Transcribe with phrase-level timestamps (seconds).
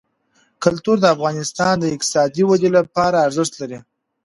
[0.63, 3.79] کلتور د افغانستان د اقتصادي ودې لپاره ارزښت لري.